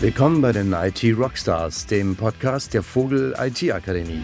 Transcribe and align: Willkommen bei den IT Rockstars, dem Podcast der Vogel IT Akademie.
Willkommen 0.00 0.40
bei 0.40 0.52
den 0.52 0.72
IT 0.72 1.02
Rockstars, 1.18 1.86
dem 1.86 2.14
Podcast 2.14 2.72
der 2.72 2.84
Vogel 2.84 3.34
IT 3.36 3.72
Akademie. 3.72 4.22